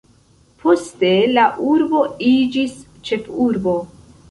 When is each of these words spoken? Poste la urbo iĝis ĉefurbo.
Poste 0.63 1.11
la 1.35 1.43
urbo 1.75 2.03
iĝis 2.31 2.75
ĉefurbo. 3.11 3.79